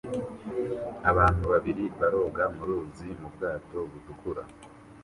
Abantu 1.11 1.43
babiri 1.53 1.83
baroga 1.99 2.43
mu 2.55 2.63
ruzi 2.69 3.09
mu 3.19 3.27
bwato 3.33 3.77
butukura 3.91 4.43